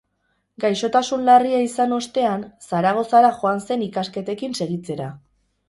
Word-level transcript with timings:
Gaixotasun 0.63 1.27
larria 1.27 1.59
izan 1.65 1.93
ostean, 1.99 2.47
Zaragozara 2.69 3.31
joan 3.45 3.63
zen 3.71 3.87
ikasketekin 3.91 4.59
segitzera 4.63 5.15